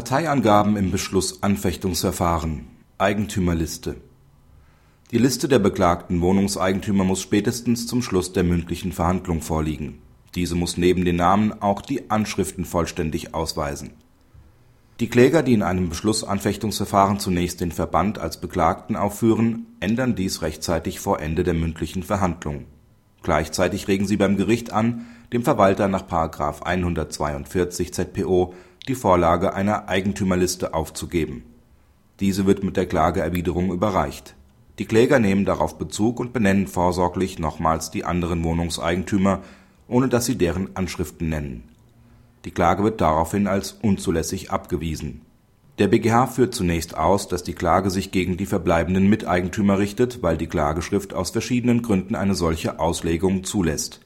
Parteiangaben 0.00 0.78
im 0.78 0.90
Beschlussanfechtungsverfahren 0.90 2.68
Eigentümerliste 2.96 3.96
Die 5.10 5.18
Liste 5.18 5.46
der 5.46 5.58
beklagten 5.58 6.22
Wohnungseigentümer 6.22 7.04
muss 7.04 7.20
spätestens 7.20 7.86
zum 7.86 8.00
Schluss 8.00 8.32
der 8.32 8.42
mündlichen 8.42 8.92
Verhandlung 8.92 9.42
vorliegen. 9.42 9.98
Diese 10.34 10.54
muss 10.54 10.78
neben 10.78 11.04
den 11.04 11.16
Namen 11.16 11.52
auch 11.60 11.82
die 11.82 12.10
Anschriften 12.10 12.64
vollständig 12.64 13.34
ausweisen. 13.34 13.90
Die 15.00 15.10
Kläger, 15.10 15.42
die 15.42 15.52
in 15.52 15.62
einem 15.62 15.90
Beschlussanfechtungsverfahren 15.90 17.18
zunächst 17.18 17.60
den 17.60 17.70
Verband 17.70 18.18
als 18.18 18.40
Beklagten 18.40 18.96
aufführen, 18.96 19.66
ändern 19.80 20.14
dies 20.14 20.40
rechtzeitig 20.40 20.98
vor 20.98 21.20
Ende 21.20 21.44
der 21.44 21.52
mündlichen 21.52 22.04
Verhandlung. 22.04 22.64
Gleichzeitig 23.22 23.88
regen 23.88 24.06
sie 24.06 24.16
beim 24.16 24.36
Gericht 24.36 24.72
an, 24.72 25.06
dem 25.32 25.42
Verwalter 25.42 25.88
nach§ 25.88 26.06
142 26.62 27.92
ZPO 27.92 28.54
die 28.88 28.94
Vorlage 28.94 29.54
einer 29.54 29.88
Eigentümerliste 29.88 30.74
aufzugeben. 30.74 31.44
Diese 32.18 32.46
wird 32.46 32.64
mit 32.64 32.76
der 32.76 32.86
Klageerwiderung 32.86 33.72
überreicht. 33.72 34.34
Die 34.78 34.86
Kläger 34.86 35.18
nehmen 35.18 35.44
darauf 35.44 35.78
Bezug 35.78 36.20
und 36.20 36.32
benennen 36.32 36.66
vorsorglich 36.66 37.38
nochmals 37.38 37.90
die 37.90 38.04
anderen 38.04 38.42
Wohnungseigentümer, 38.44 39.40
ohne 39.88 40.08
dass 40.08 40.26
sie 40.26 40.36
deren 40.36 40.74
Anschriften 40.74 41.28
nennen. 41.28 41.64
Die 42.44 42.50
Klage 42.50 42.82
wird 42.82 43.00
daraufhin 43.00 43.46
als 43.46 43.72
unzulässig 43.72 44.50
abgewiesen. 44.50 45.22
Der 45.80 45.88
BGH 45.88 46.28
führt 46.28 46.54
zunächst 46.54 46.96
aus, 46.96 47.26
dass 47.26 47.42
die 47.42 47.54
Klage 47.54 47.90
sich 47.90 48.12
gegen 48.12 48.36
die 48.36 48.46
verbleibenden 48.46 49.08
Miteigentümer 49.08 49.78
richtet, 49.78 50.22
weil 50.22 50.36
die 50.36 50.46
Klageschrift 50.46 51.14
aus 51.14 51.30
verschiedenen 51.30 51.82
Gründen 51.82 52.14
eine 52.14 52.36
solche 52.36 52.78
Auslegung 52.78 53.42
zulässt. 53.42 54.00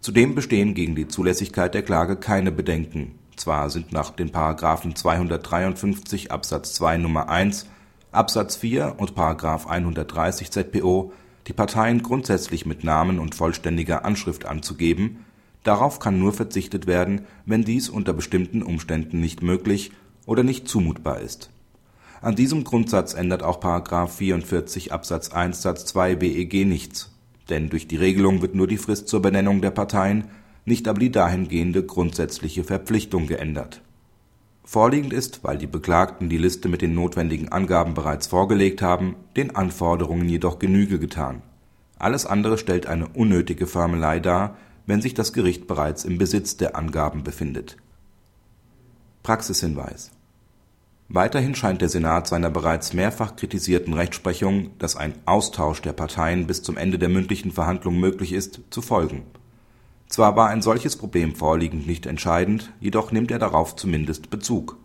Zudem 0.00 0.34
bestehen 0.34 0.74
gegen 0.74 0.96
die 0.96 1.06
Zulässigkeit 1.06 1.74
der 1.74 1.82
Klage 1.82 2.16
keine 2.16 2.50
Bedenken 2.50 3.18
zwar 3.36 3.70
sind 3.70 3.92
nach 3.92 4.10
den§ 4.10 4.30
253 4.94 6.32
Absatz 6.32 6.74
2 6.74 6.96
Nr. 6.96 7.28
1 7.28 7.66
Absatz 8.10 8.56
4 8.56 8.94
und§ 8.96 9.12
130 9.66 10.50
ZPO 10.50 11.12
die 11.46 11.52
Parteien 11.52 12.02
grundsätzlich 12.02 12.66
mit 12.66 12.82
Namen 12.82 13.20
und 13.20 13.34
vollständiger 13.34 14.04
Anschrift 14.04 14.46
anzugeben, 14.46 15.24
darauf 15.62 16.00
kann 16.00 16.18
nur 16.18 16.32
verzichtet 16.32 16.86
werden, 16.86 17.26
wenn 17.44 17.62
dies 17.62 17.88
unter 17.88 18.12
bestimmten 18.12 18.62
Umständen 18.62 19.20
nicht 19.20 19.42
möglich 19.42 19.92
oder 20.26 20.42
nicht 20.42 20.68
zumutbar 20.68 21.20
ist. 21.20 21.50
An 22.20 22.34
diesem 22.34 22.64
Grundsatz 22.64 23.14
ändert 23.14 23.42
auch§ 23.42 23.60
44 24.08 24.92
Absatz 24.92 25.30
1 25.30 25.62
Satz 25.62 25.86
2 25.86 26.16
BEG 26.16 26.66
nichts, 26.66 27.12
denn 27.48 27.70
durch 27.70 27.88
die 27.88 27.96
Regelung 27.96 28.42
wird 28.42 28.54
nur 28.54 28.66
die 28.66 28.78
Frist 28.78 29.08
zur 29.08 29.22
Benennung 29.22 29.62
der 29.62 29.70
Parteien 29.70 30.24
nicht 30.66 30.88
aber 30.88 30.98
die 30.98 31.12
dahingehende 31.12 31.84
grundsätzliche 31.84 32.64
Verpflichtung 32.64 33.26
geändert. 33.28 33.80
Vorliegend 34.64 35.12
ist, 35.12 35.44
weil 35.44 35.58
die 35.58 35.68
Beklagten 35.68 36.28
die 36.28 36.38
Liste 36.38 36.68
mit 36.68 36.82
den 36.82 36.92
notwendigen 36.92 37.50
Angaben 37.50 37.94
bereits 37.94 38.26
vorgelegt 38.26 38.82
haben, 38.82 39.14
den 39.36 39.54
Anforderungen 39.54 40.28
jedoch 40.28 40.58
Genüge 40.58 40.98
getan. 40.98 41.42
Alles 41.98 42.26
andere 42.26 42.58
stellt 42.58 42.86
eine 42.86 43.06
unnötige 43.06 43.68
Formelei 43.68 44.18
dar, 44.18 44.56
wenn 44.86 45.00
sich 45.00 45.14
das 45.14 45.32
Gericht 45.32 45.68
bereits 45.68 46.04
im 46.04 46.18
Besitz 46.18 46.56
der 46.56 46.74
Angaben 46.74 47.22
befindet. 47.22 47.76
Praxishinweis 49.26 50.12
Weiterhin 51.08 51.56
scheint 51.56 51.82
der 51.82 51.88
Senat 51.88 52.28
seiner 52.28 52.48
bereits 52.48 52.92
mehrfach 52.92 53.34
kritisierten 53.34 53.92
Rechtsprechung, 53.92 54.70
dass 54.78 54.94
ein 54.94 55.14
Austausch 55.24 55.82
der 55.82 55.94
Parteien 55.94 56.46
bis 56.46 56.62
zum 56.62 56.76
Ende 56.76 56.96
der 56.96 57.08
mündlichen 57.08 57.50
Verhandlung 57.50 57.98
möglich 57.98 58.32
ist, 58.32 58.60
zu 58.70 58.82
folgen 58.82 59.24
zwar 60.08 60.36
war 60.36 60.48
ein 60.48 60.62
solches 60.62 60.94
Problem 60.94 61.34
vorliegend 61.34 61.88
nicht 61.88 62.06
entscheidend, 62.06 62.72
jedoch 62.78 63.10
nimmt 63.10 63.32
er 63.32 63.40
darauf 63.40 63.74
zumindest 63.74 64.30
Bezug. 64.30 64.76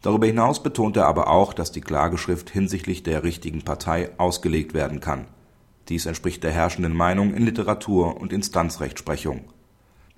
Darüber 0.00 0.26
hinaus 0.26 0.62
betont 0.62 0.96
er 0.96 1.04
aber 1.04 1.28
auch, 1.28 1.52
dass 1.52 1.70
die 1.70 1.82
Klageschrift 1.82 2.48
hinsichtlich 2.48 3.02
der 3.02 3.22
richtigen 3.22 3.60
Partei 3.60 4.08
ausgelegt 4.16 4.72
werden 4.72 5.00
kann. 5.00 5.26
Dies 5.90 6.06
entspricht 6.06 6.42
der 6.42 6.52
herrschenden 6.52 6.96
Meinung 6.96 7.34
in 7.34 7.44
Literatur 7.44 8.18
und 8.18 8.32
Instanzrechtsprechung. 8.32 9.44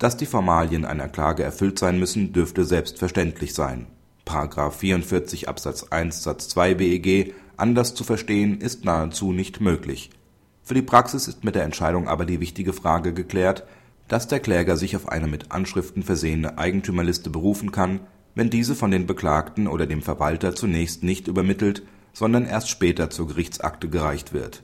Dass 0.01 0.17
die 0.17 0.25
Formalien 0.25 0.83
einer 0.83 1.07
Klage 1.07 1.43
erfüllt 1.43 1.77
sein 1.77 1.99
müssen, 1.99 2.33
dürfte 2.33 2.65
selbstverständlich 2.65 3.53
sein.§ 3.53 3.85
44 4.71 5.47
Absatz 5.47 5.83
1 5.91 6.23
Satz 6.23 6.49
2 6.49 6.73
BEG 6.73 7.35
anders 7.55 7.93
zu 7.93 8.03
verstehen, 8.03 8.61
ist 8.61 8.83
nahezu 8.83 9.31
nicht 9.31 9.61
möglich. 9.61 10.09
Für 10.63 10.73
die 10.73 10.81
Praxis 10.81 11.27
ist 11.27 11.43
mit 11.43 11.53
der 11.53 11.65
Entscheidung 11.65 12.07
aber 12.07 12.25
die 12.25 12.39
wichtige 12.39 12.73
Frage 12.73 13.13
geklärt 13.13 13.63
dass 14.07 14.27
der 14.27 14.39
Kläger 14.39 14.75
sich 14.75 14.97
auf 14.97 15.07
eine 15.07 15.27
mit 15.27 15.53
Anschriften 15.53 16.01
versehene 16.01 16.57
Eigentümerliste 16.57 17.29
berufen 17.29 17.71
kann, 17.71 18.01
wenn 18.33 18.49
diese 18.49 18.75
von 18.75 18.89
den 18.89 19.05
Beklagten 19.05 19.67
oder 19.67 19.85
dem 19.85 20.01
Verwalter 20.01 20.55
zunächst 20.55 21.03
nicht 21.03 21.27
übermittelt, 21.29 21.83
sondern 22.11 22.45
erst 22.47 22.69
später 22.69 23.11
zur 23.11 23.27
Gerichtsakte 23.27 23.87
gereicht 23.87 24.33
wird 24.33 24.63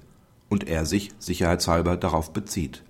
und 0.49 0.67
er 0.67 0.85
sich 0.87 1.11
sicherheitshalber 1.19 1.95
darauf 1.95 2.33
bezieht 2.33 2.83